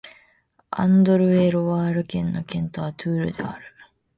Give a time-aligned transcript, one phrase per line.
[0.71, 3.63] アンドル＝エ＝ロワール県の県都はトゥールである